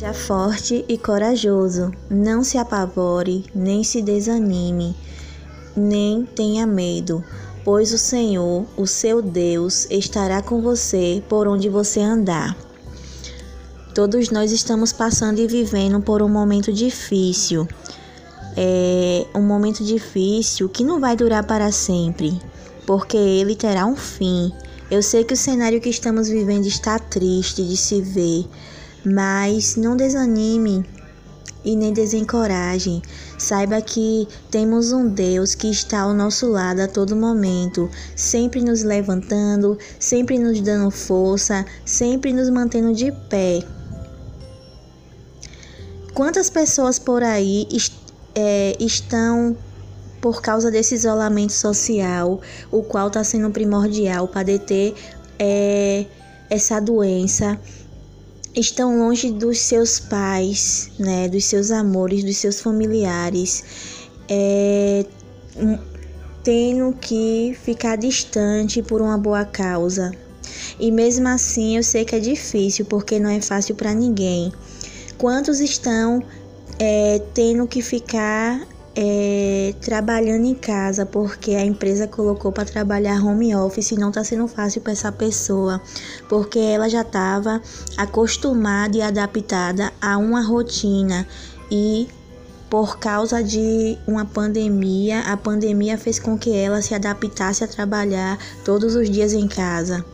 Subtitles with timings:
[0.00, 4.96] Seja forte e corajoso, não se apavore, nem se desanime,
[5.76, 7.22] nem tenha medo,
[7.62, 12.56] pois o Senhor, o seu Deus, estará com você por onde você andar.
[13.94, 17.68] Todos nós estamos passando e vivendo por um momento difícil.
[18.56, 22.40] É um momento difícil que não vai durar para sempre,
[22.86, 24.50] porque ele terá um fim.
[24.90, 28.48] Eu sei que o cenário que estamos vivendo está triste de se ver,
[29.04, 30.84] mas não desanime
[31.64, 33.02] e nem desencoraje.
[33.38, 38.82] Saiba que temos um Deus que está ao nosso lado a todo momento, sempre nos
[38.82, 43.62] levantando, sempre nos dando força, sempre nos mantendo de pé.
[46.14, 47.66] Quantas pessoas por aí
[48.34, 49.56] é, estão
[50.20, 52.40] por causa desse isolamento social,
[52.70, 54.94] o qual está sendo primordial para deter
[55.38, 56.04] é,
[56.50, 57.58] essa doença?
[58.54, 63.64] Estão longe dos seus pais, né, dos seus amores, dos seus familiares,
[64.28, 65.04] é,
[66.42, 70.12] tendo que ficar distante por uma boa causa.
[70.78, 74.52] E mesmo assim, eu sei que é difícil, porque não é fácil para ninguém.
[75.18, 76.22] Quantos estão
[76.78, 78.66] é, tendo que ficar
[79.02, 84.22] é, trabalhando em casa porque a empresa colocou para trabalhar home office e não está
[84.22, 85.80] sendo fácil para essa pessoa,
[86.28, 87.62] porque ela já estava
[87.96, 91.26] acostumada e adaptada a uma rotina
[91.70, 92.08] e
[92.68, 98.38] por causa de uma pandemia, a pandemia fez com que ela se adaptasse a trabalhar
[98.66, 100.04] todos os dias em casa.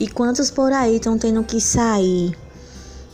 [0.00, 2.34] E quantos por aí estão tendo que sair?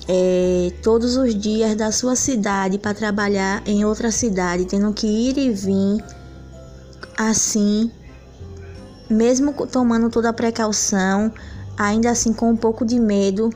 [0.09, 5.39] É, todos os dias da sua cidade para trabalhar em outra cidade, tendo que ir
[5.39, 6.05] e vir
[7.17, 7.91] assim,
[9.09, 11.33] mesmo tomando toda a precaução,
[11.77, 13.51] ainda assim com um pouco de medo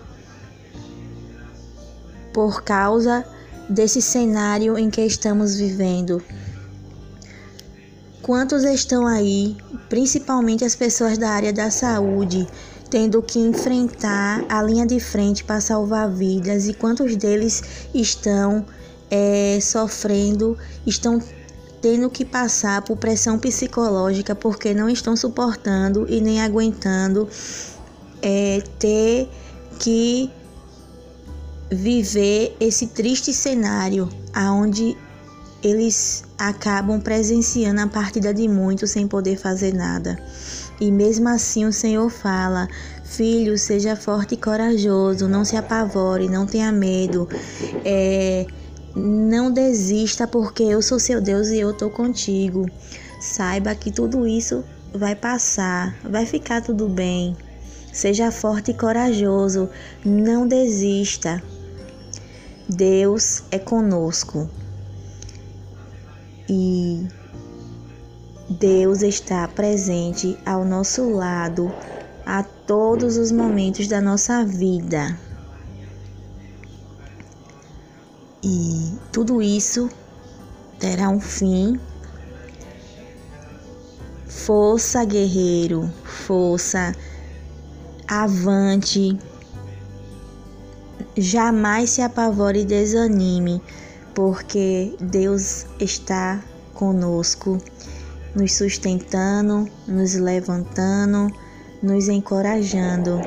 [2.33, 3.25] por causa
[3.69, 6.23] desse cenário em que estamos vivendo.
[8.23, 9.57] Quantos estão aí,
[9.89, 12.47] principalmente as pessoas da área da saúde,
[12.91, 17.63] tendo que enfrentar a linha de frente para salvar vidas e quantos deles
[17.95, 18.65] estão
[19.11, 21.21] é, sofrendo, estão
[21.81, 27.29] tendo que passar por pressão psicológica porque não estão suportando e nem aguentando
[28.23, 29.29] é, ter
[29.79, 30.31] que
[31.71, 34.97] viver esse triste cenário aonde
[35.63, 40.17] eles acabam presenciando a partida de muitos sem poder fazer nada.
[40.81, 42.69] E mesmo assim o Senhor fala:
[43.05, 47.29] Filho, seja forte e corajoso, não se apavore, não tenha medo.
[47.85, 48.47] É,
[48.95, 52.67] não desista, porque eu sou seu Deus e eu estou contigo.
[53.21, 57.37] Saiba que tudo isso vai passar, vai ficar tudo bem.
[57.93, 59.71] Seja forte e corajoso,
[60.05, 61.43] não desista.
[62.69, 64.51] Deus é conosco.
[66.49, 67.07] E
[68.49, 71.69] Deus está presente ao nosso lado
[72.25, 75.19] a todos os momentos da nossa vida.
[78.45, 79.91] E tudo isso
[80.79, 81.81] terá um fim.
[84.29, 86.95] Força, guerreiro, força,
[88.07, 89.19] avante.
[91.17, 93.61] Jamais se apavore e desanime,
[94.15, 96.41] porque Deus está
[96.75, 97.61] conosco
[98.37, 101.29] nos sustentando, nos levantando,
[101.83, 103.23] nos encorajando.